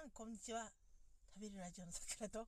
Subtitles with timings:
[0.00, 0.64] さんこんにちは。
[1.36, 2.38] 食べるラジオの桜と。
[2.40, 2.46] も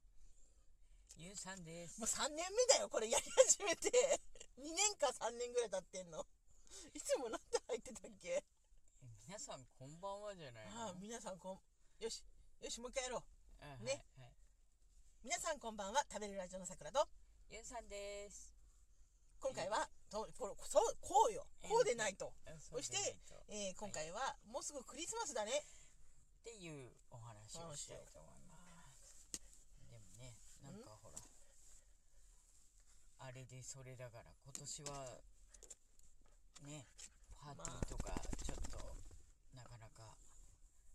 [1.21, 2.01] ゆうさんです。
[2.01, 2.05] う。
[2.09, 3.93] 3年目だよこれやり始めて。
[4.57, 6.25] 2年か3年ぐらい経ってんの。
[6.95, 8.29] いつもなんで入ってたっけ？
[8.41, 8.45] え
[9.29, 10.81] 皆さんこんばんはじゃないの？
[10.87, 11.61] ああ皆さんこん
[12.03, 12.25] よし
[12.63, 13.25] よしもう一回やろう。
[13.61, 14.03] あね。
[14.17, 14.35] はいはい。
[15.23, 17.07] 皆さんこんばんは食べるラジオの桜と。
[17.51, 18.55] ゆうさんです。
[19.41, 21.47] 今回はとこれそうこうよ。
[21.61, 22.33] こうでないと。
[22.47, 22.97] あそして
[23.49, 25.67] えー今回はもうすぐクリスマスだね
[26.45, 29.31] ていうお話をしたいと思います。
[29.91, 31.19] でもね、なんかほら、
[33.21, 35.21] あれでそれだから今年は
[36.67, 36.87] ね、
[37.39, 38.79] パーティーとかちょっと
[39.55, 40.17] なかなか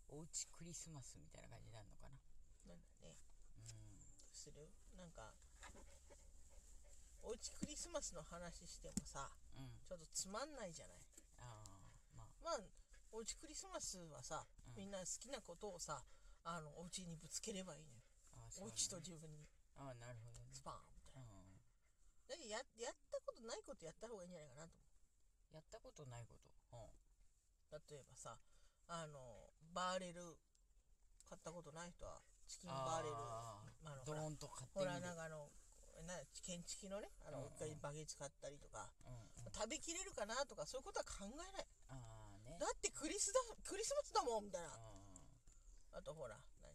[0.09, 2.20] おうちクリスマスみたいな感じになるのかな。
[2.67, 3.16] なんだね
[3.58, 4.00] うん。
[4.31, 4.72] する？
[4.95, 5.31] なんか
[7.23, 9.67] おうちクリスマスの話してもさうん。
[9.88, 10.98] ちょっとつまんないじゃない？
[11.39, 11.67] ああ、
[12.16, 12.27] まあ。
[12.44, 12.59] まあ
[13.11, 14.84] おうちクリスマスはさ、うん。
[14.84, 16.03] みんな好きなことをさ
[16.43, 18.02] あのお家にぶつければいいのよ。
[18.39, 19.47] ああそうお家とね自分に。
[19.75, 20.49] ああ、なるほどね。
[20.53, 21.33] スパーンみたいな。
[21.33, 21.59] うん。
[22.27, 24.75] だけどややったことないことやった方がいいんじゃないかなと
[25.52, 26.47] やったことないこと。
[26.73, 26.80] うん。
[26.80, 27.08] 思う
[27.91, 28.39] 例えばさ
[28.88, 30.39] あのバーレル
[31.27, 35.52] 買ったことない人はチキンバーレルああのほらードーンと買ってほらみるなんかあの
[36.08, 37.52] な建築のねあの、うんうん。
[37.52, 41.67] 一回バゲツ買ったりとかうんうん、食べきれるかなとかそういうことは考えない。
[41.92, 42.06] ああ
[42.58, 44.73] ねだってクリスだクリスマスだもんみたいな。
[44.73, 46.73] ああとほら何？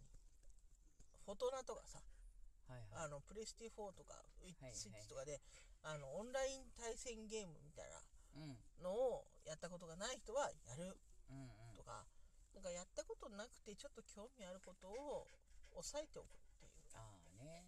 [1.26, 1.98] フォトナとかさ。
[1.98, 3.04] ーはいはい。
[3.06, 5.42] あのプレステ4とかウィッはいスイッチとかで、
[5.82, 7.90] あのオンライン対戦ゲームみたい
[8.34, 8.56] うん。
[8.82, 10.98] なのをやったことがない人はやる。
[11.30, 11.76] うんうん。
[11.76, 12.06] とか、
[12.54, 15.26] なんかやったことなくてちょっと興味あることを
[15.74, 16.70] 押さえておくっていう。
[16.94, 17.64] ああね。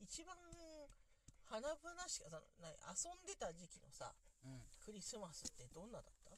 [0.00, 0.36] 一番
[1.44, 4.31] 華々しかそのな遊んでた時期のさうん
[4.84, 6.34] クリスマスってどんなだった？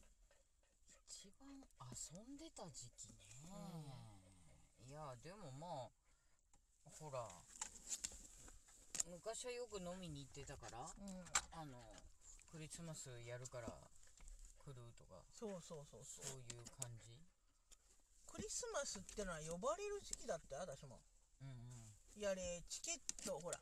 [1.09, 1.49] 一番
[1.93, 3.51] 遊んでた時期ね、
[4.89, 7.25] いやでもまあほら
[9.09, 11.25] 昔はよく飲みに行ってたからうん。
[11.53, 11.93] あの
[12.51, 16.27] クリスマスやるから来るとかそうそうそうそう。
[16.27, 17.13] そういう感じ？
[18.33, 21.01] クリスマスってのは呼ばれる時期だって私も。
[21.43, 22.23] うんうん。
[22.23, 23.59] やれチケットほら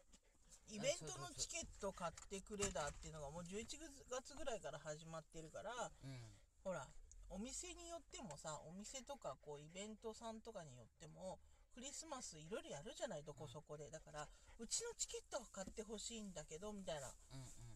[0.73, 3.77] イベントのチケット買ってくれだっていうのがもう11
[4.09, 6.17] 月ぐらいから始まってるからうん
[6.65, 6.89] ほら
[7.29, 11.39] お店によってもさお店とかこうイベントさんとかによっても
[11.75, 13.89] クリスマスいろいろやるじゃないどこそこで。
[13.89, 14.29] だから
[14.61, 17.09] うちのチケットを買ってほしいんだけどみたいな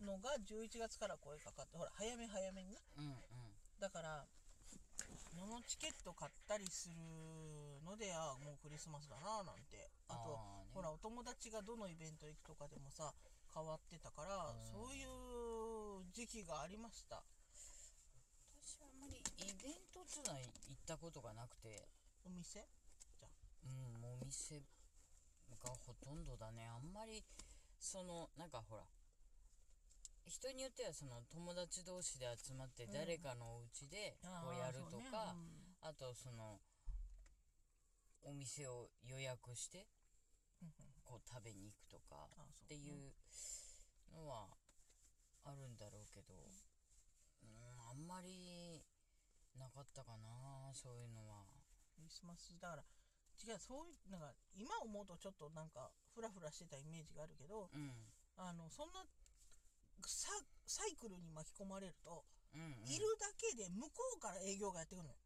[0.04, 2.78] のが11月から声かかってほら早め早めにね。
[2.96, 3.16] うんうん
[3.80, 4.24] だから
[5.36, 6.96] そのチケット買ったりする
[7.84, 9.88] のであもうクリスマスだななんて。
[10.08, 13.16] あとほらお友達がどのイベント行くとかでもさ
[13.48, 14.68] 変わってたから、うん。
[14.68, 17.24] そういう時期がありました。
[18.60, 21.88] 私はあんまりイベントっていうのは行ったことがなくて。
[22.28, 22.60] お店？
[23.64, 26.68] うんもうお店がほとんどだね。
[26.68, 27.24] あんまり
[27.80, 28.84] そのなんかほら
[30.28, 32.92] 人によってはその友達同士で集まってうん。
[32.92, 35.32] 誰かのお家でこうやるとか、
[35.80, 36.60] あとその
[38.28, 40.05] お店を予約してうんうん
[41.04, 43.14] こう食べに行くとかっていう
[44.12, 44.48] のは
[45.44, 48.82] あるんだろうけど、うん、あんまり
[49.58, 51.44] なかったかなそういうのは。
[51.96, 52.84] クリスマスだから
[53.40, 57.90] 違うそういうなんか今思うとちょっとなんかフラフラしてたイメージがあるけどうん。
[58.36, 59.00] あのそんな
[60.04, 60.28] サ
[60.68, 65.16] サイクルに巻き込まれると、うん、うん、いるだけで向こうから営業がやってくるのよ。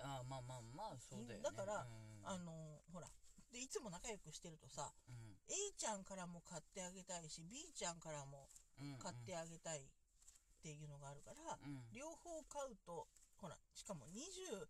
[0.00, 1.44] あまあまあまあそうだよね。
[1.44, 2.24] だからうん。
[2.24, 3.08] あのほら
[3.54, 5.38] でいつも仲良くしてるとさうん。
[5.46, 8.50] A ちゃんからも買ってあげたいし B ちゃんからも
[8.82, 9.86] うん買ってあげたいっ
[10.58, 11.86] ていうのがあるから、うん。
[11.94, 13.06] 両方買うと
[13.38, 14.66] ほらしかも24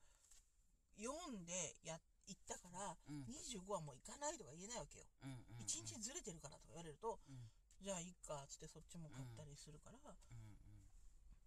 [1.48, 1.96] でや
[2.28, 3.24] 行ったから、うん。
[3.24, 7.48] 25はもう行かないとか言えないわけよ、うんうん1日ずれてるからとか言われるとうん。
[7.80, 10.12] じゃあいいかっつってそっちも買ったりするから、うん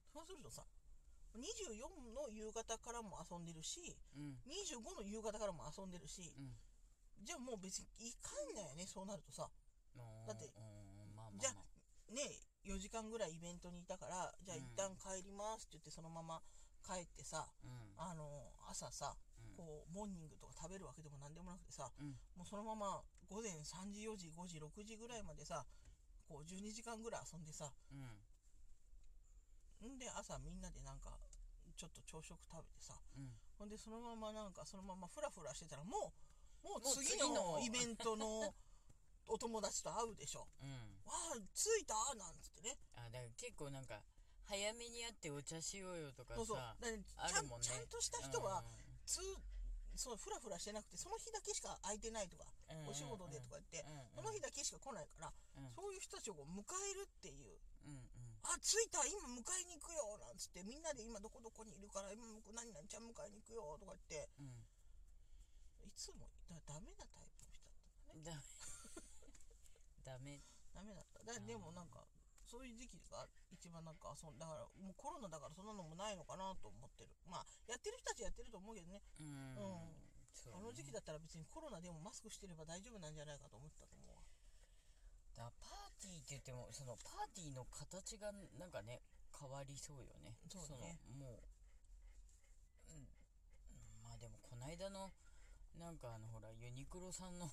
[0.10, 0.66] そうするとさ
[1.38, 4.42] 24の夕方からも遊んでるしうん。
[4.50, 6.58] 25の夕方からも遊んでるし、うん
[7.24, 9.50] じゃあもう別に行かんだよねそうなるとさ。
[9.96, 11.40] うんだってうんまあまあまあ。
[11.40, 11.52] じゃ
[12.14, 12.22] ね
[12.66, 16.42] 4時間ぐらいイベントにいたからじゃあうん一旦帰りますって言ってそのまま
[16.86, 17.94] 帰ってさうん。
[17.98, 19.56] あの朝さうん。
[19.56, 22.16] こうモーニングとか食べるわけでも何でもなくてさうん。
[22.36, 25.66] もうそのまま午前3時4時5時6時ぐらいまでさ
[26.28, 27.96] こう12時間ぐらい遊んでさう
[29.88, 29.96] ん。
[29.96, 31.18] んで朝みんなでなんか
[31.78, 33.32] ちょっと朝食食べてさうん。
[33.58, 36.27] ほんでそのままなんかそのままフラフラしてたらもう
[36.68, 38.54] もう次次ののイベントの
[39.28, 40.48] お友達と会うでしょ。
[40.62, 41.02] うん。
[41.06, 42.78] わあ着いたなんつってね。
[42.96, 44.02] あだから結構なんか
[44.46, 46.58] 早めに会ってお茶しようよとかさそうそう。
[46.58, 47.58] だからあちゃんね。
[47.60, 48.64] ちゃんとした人は
[49.06, 49.22] 通
[49.98, 52.78] そうフラフラしてなくてその日だけしか空いてないとか、うん。
[52.78, 54.00] うんうんお仕事でとか言って、うん。
[54.00, 54.16] うん。
[54.16, 55.74] その日だけしか来ないから、うん。
[55.76, 57.60] そういう人たちを迎えるっていう。
[57.84, 57.92] うん。
[57.92, 58.08] うん。
[58.48, 62.24] あ着いた今迎えに行くよなんつってみんなで今どこどこにいるから今
[62.54, 64.30] 何々ちゃん迎えに行くよとか言って。
[64.40, 64.64] うん。
[65.84, 68.32] いつもだダメなタイプの人だったんだね。
[68.32, 68.44] ダメ。
[70.04, 70.44] ダメ。
[70.74, 71.24] ダメだった。
[71.24, 72.08] だでもなんか
[72.48, 77.12] そういう時期が一番なんか遊んだからもうコロナだからそんなのもないのかなと思ってる。
[77.28, 79.04] まあやってる人たちやってると思うけどね。
[79.20, 79.28] うん。
[79.56, 80.08] うん。
[80.54, 84.24] あの時期だったら別にコロナでもマスクしてれば大丈夫なんじゃないかと思ってたと思うわ。
[85.36, 89.02] だパーティーって言ってもそのパーティーの形がなんかね
[89.36, 90.40] 変わりそうよね。
[90.48, 91.44] そうだねのも
[92.90, 93.08] う、うん、
[94.02, 95.12] まあでもこないだの
[95.78, 97.50] なんかあのほらユニクロさんの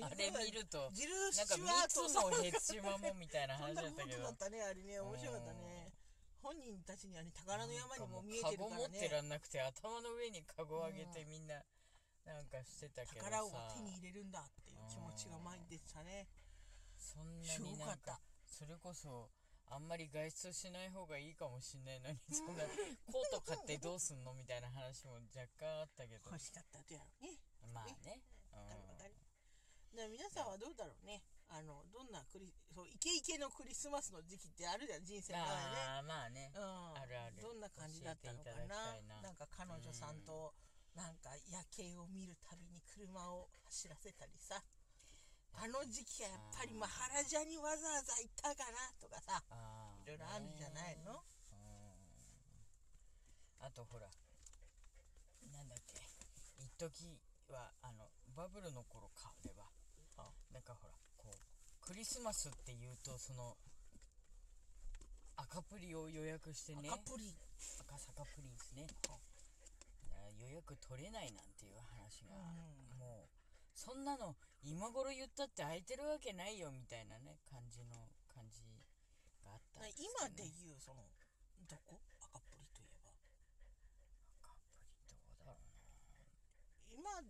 [0.00, 4.24] あれ見るとジル・スなんかチュワート3つさんのヘチマモみたいなそんな話だったけど。
[4.24, 5.00] ことだったねあれね。
[5.00, 5.92] 面白かったね。
[6.40, 8.88] 本人たちにはね宝の山にも見えてるからね。
[8.88, 11.60] 持ってらんなくて頭の上にカゴ上げてみんな
[12.24, 13.28] なんかしてたけどさ。
[13.28, 16.26] 宝を手に入れるんだっていう気持ちが前に出てたね
[16.96, 19.28] そんなになんかそれこそ
[19.68, 22.64] あんまり外出しない方がいいかもしんないのにそんな
[23.12, 26.30] コート買ってどうすんのみたいな話も若干あったけど。
[26.30, 27.33] 欲しかったとやろうね
[27.72, 28.20] まあね。
[28.52, 29.14] わかるわかる
[29.94, 31.22] で皆さんはどうだろうね。
[31.48, 35.78] あのどんなクリそうイケイケのクリスマスの時期ってあるじゃん人生の中でね。
[35.78, 36.50] ああまあね。
[36.56, 36.62] うん、
[36.98, 37.38] あるある。
[37.40, 38.98] どんな感じだったのかな。
[39.06, 39.22] な。
[39.22, 40.54] なんか彼女さんと
[40.96, 44.60] なんか夜景を見るたびに車を走らせたりさ。
[45.54, 49.38] あの時期はやっぱりマハラジャにわざわざ行ったかなとかさ。
[49.50, 51.22] あいろいろあるんじゃないの？
[53.60, 54.10] あとほら
[55.52, 56.02] なんだっけ。
[56.58, 57.22] 一時
[57.54, 59.70] はあのバブルの頃かあれは
[60.18, 60.30] あ。
[60.52, 63.56] なんかほらこうクリスマスっていうとその
[65.36, 66.90] 赤プリを予約してね。
[66.90, 67.34] 赤プリ。
[67.80, 68.86] 赤坂プリンスね。
[69.08, 69.18] は
[70.10, 72.98] だから予約取れないなんていう話が、うん。
[72.98, 73.34] もう
[73.74, 78.62] そんなの今頃言ったって空いてるわけないよみたいなね感じの感じ
[79.44, 81.04] があったんです今で言うその
[81.68, 82.00] どこ
[82.32, 83.12] 赤プリといえば
[84.40, 85.68] 赤プリどうだろう
[86.96, 87.20] 今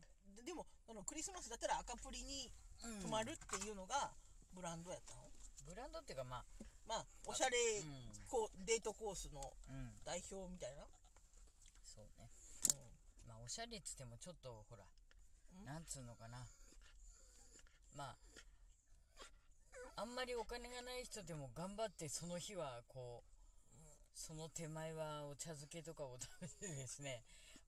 [0.44, 2.52] ででもあのクリスマスだったら赤プリに
[2.82, 4.12] な、泊まるっていうのが
[4.52, 5.24] ブランドやったの、
[5.66, 6.44] ブランドっていうかまあ
[6.86, 8.12] まあおしゃれうん。
[8.28, 9.90] こうデートコースのうん。
[10.04, 10.84] 代表みたいな、
[11.82, 12.28] そうね。
[13.26, 15.64] うまあおしゃれっつってもちょっとほらん？
[15.64, 16.44] なんつうのかな。
[17.96, 18.16] まあ
[19.96, 23.30] あんまりお金がない人でも頑張ってその日はこう
[24.14, 27.22] その手前はお茶漬けとかを食べてですね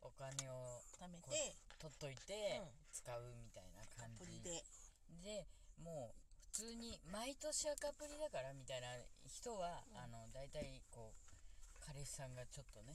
[0.06, 2.70] お金をん、貯めこて取っといてうん。
[2.94, 4.40] 使うみたいな赤感じ。
[4.40, 4.62] で。
[5.22, 5.46] で
[5.82, 8.88] もう普通に毎年赤プリだからみたいな
[9.26, 11.26] 人は、あの大体こう
[11.84, 12.94] 彼氏さんがちょっとね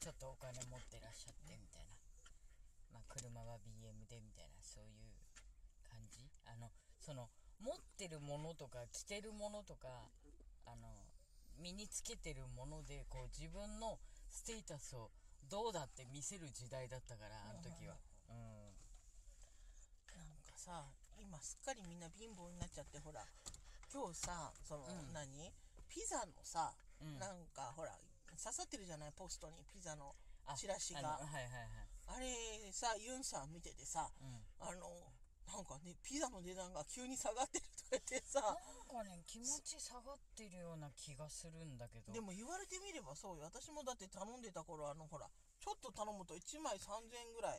[0.00, 1.94] ちょっとお金持ってらっしゃってみたいな。
[2.92, 5.12] まあ車は BM でみたいなそういう
[5.86, 6.24] 感じ。
[6.48, 7.30] あのその
[7.60, 9.88] 持ってるものとか着てるものとか
[10.66, 10.88] あの
[11.62, 13.98] 身につけてるものでこう自分の
[14.28, 15.10] ステータスを
[15.50, 17.96] どうだって見せる時代だったからあの時は。
[18.28, 18.74] うん。
[20.16, 20.84] なんかさ
[21.18, 23.24] 今すっかりみんな貧乏になっちゃってほら
[23.92, 25.12] 今日さその、うん。
[25.12, 25.52] 何？
[25.88, 27.18] ピザのさ、うん。
[27.18, 27.92] なんかほら
[28.36, 29.12] 刺さってるじゃない？
[29.16, 30.14] ポストにピザの
[30.46, 31.00] あチラシが。
[31.00, 31.88] あのはいはいはい。
[32.06, 34.42] あれさユンさん見ててさうん。
[34.60, 34.90] あの
[35.46, 45.30] なんかねピザの値段が急に下がってるとか言ってさなんかね気持ち下がってるような気がするんだけどでも言われてみればそうよ私もだって頼んでた頃あのほら
[45.66, 47.50] ちょっと頼むと1枚3000円ぐら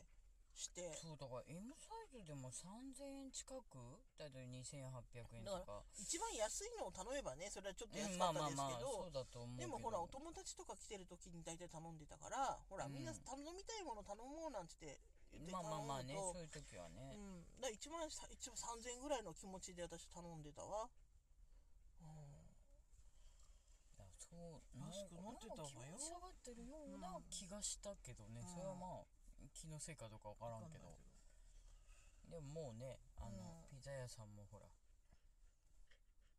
[0.56, 0.96] して。
[0.96, 4.00] そうだから M サイズでも3000円近く？
[4.16, 9.12] だいたい2800円とだか一番安いのを頼めばねそれはちょっと安うんかったですけど、
[9.60, 12.96] でもほらお友達とか来てる時に大体頼んでたからほら、うん。
[12.96, 14.96] みんな頼みたいもの頼もうなんて言っ
[15.44, 20.88] てまあまあまあねそういう時はね、うん、だ一番さ一番3000円ぐらいの気持ちで私頼んでたわ、
[22.00, 22.08] うん、
[24.28, 28.48] そう安くなってたわよ下がってるような気がしたけどね、うん。
[28.48, 29.08] それはまあ
[29.56, 30.92] 気のせいかどうかわからんけど。
[32.28, 33.72] でももうねあの、うん。
[33.72, 34.68] ピザ屋さんもほら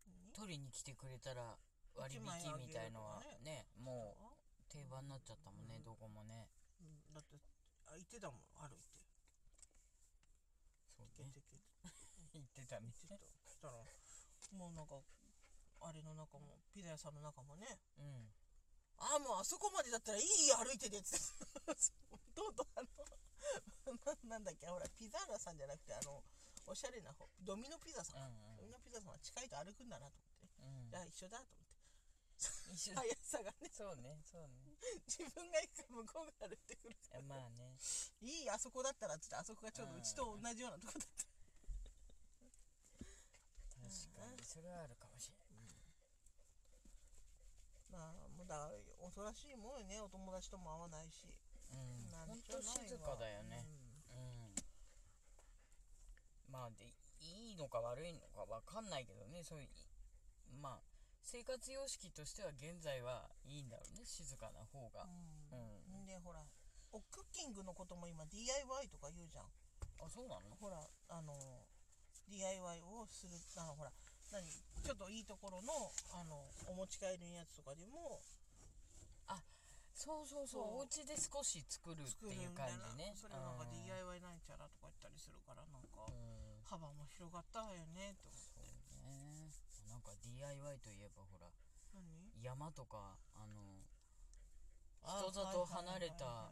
[0.05, 1.58] 何取りに来てくれたら
[1.98, 2.22] 割引
[2.62, 3.65] みたいのはね。
[3.81, 4.29] もう
[4.69, 5.84] 定番になっちゃったもんね、うん。
[5.84, 6.48] どこもね。
[6.79, 7.01] うん。
[7.10, 7.41] だって
[7.89, 9.01] あ言ってたもん歩いて。
[10.93, 11.34] そうね。
[12.38, 12.93] 行 ってたね。
[12.93, 13.81] そしたら
[14.53, 15.01] もうなんか
[15.81, 17.65] あれの中もピザ屋さんの中もね。
[17.98, 18.31] うん。
[19.00, 21.17] ああもうあそこまでだったらいいよ歩いててって。
[22.36, 22.89] とうとうあの
[24.24, 26.24] な なんだっけほらピザーラさんじゃなくてあの
[26.67, 28.57] おしゃれな方ドミノピザさん、うんうん。
[28.57, 30.89] ドミノピザさんは近いと歩くんだなと思って、うん。
[30.89, 31.69] じゃあ一緒だと思って。
[32.71, 32.95] 一緒。
[32.95, 33.69] だ速さがね。
[33.74, 34.77] そうねそうね。
[35.07, 37.75] 自分が行くか向こうが歩いてくるえまあね。
[38.21, 41.24] いいあそこだったらっつってあそこがちょうどうちと同じようなとこだった。
[43.89, 45.38] 確かにそれはあるかもしれない
[47.91, 48.69] まあもうだ
[49.01, 50.00] おとなしいもんよね。
[50.01, 51.25] お友達とも会わないし。
[51.72, 52.10] うん。
[52.12, 52.74] なんじゃないわ。
[52.88, 53.65] 静かだよね。
[54.10, 54.55] うん。
[56.51, 59.43] まあでいいのか悪いのかわかんないけどね。
[59.43, 59.69] そういう
[60.62, 60.81] まあ
[61.24, 64.05] 生活様式としては現在はいいんだろうね。
[64.05, 65.05] 静かな方が。
[65.51, 66.05] うん、うん。
[66.05, 66.46] でほら
[66.91, 69.46] おクッキングのことも今 DIY とか言うじゃん。
[70.01, 70.55] あそうなの？
[70.60, 71.34] ほらあの
[72.29, 73.91] DIY をするあのほら
[74.31, 74.45] 何？
[74.83, 78.21] ちょっといいところのあのお持ち帰りのやつとかでも。
[80.00, 80.79] そうそうそう。
[80.79, 80.79] そう。
[80.79, 83.12] お家で少し作るっていう感じね。
[83.19, 83.83] それなんかうん。
[83.83, 86.63] DIY なんちゃらとか言ったりするからなんかうん。
[86.63, 89.51] 幅も広がったわよねと思そうってね。
[89.91, 91.51] なんか DIY といえばほら
[91.91, 92.31] 何？
[92.39, 93.59] 山とかあの
[95.03, 96.48] あ人里離れた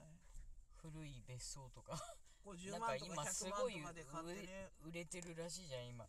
[0.84, 1.96] 古い別荘とか。
[2.44, 6.04] 50 なんか今す100ごい売れてるらしいじゃん今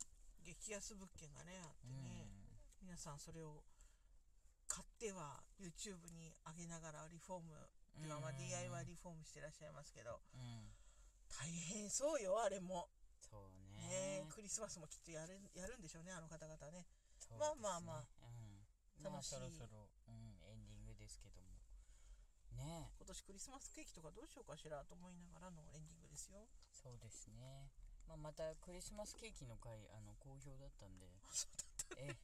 [0.49, 2.89] 激安物件がねあってうね、ん。
[2.89, 3.61] 皆さんそれを
[4.65, 10.73] 買っては YouTube に上げながらリフォームっていうかまあうん DIY リフォームしてらっしゃいますけどうん。
[11.29, 12.89] 大変そうよあれも。
[13.21, 14.25] そうね。
[14.25, 16.89] ねクリスマスもきっとやるやるんでしょうねあの方々ね。
[17.21, 18.09] そうまあまあまあ。
[18.25, 19.05] うん。
[19.05, 19.37] まあ楽しい。
[19.37, 21.61] そろそろ、うん、エンディングですけども。
[22.57, 22.89] ね。
[22.97, 26.49] 今年クリスマスケーキとかどうしようかしらと思いながらのエンディングですよ。
[26.73, 27.69] そうですね、
[28.09, 31.07] まあ、またクリスマスケーキの回あの好評だったんで。
[31.99, 32.15] え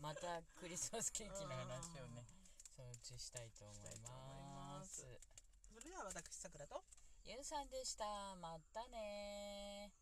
[0.00, 2.24] またクリスマスケーキの話をね
[2.76, 5.02] そのうちしたいと思いまます。
[5.02, 5.06] す
[5.68, 6.82] それでは私さくらと？
[7.24, 8.04] ゆうさんでした。
[8.40, 9.99] またねー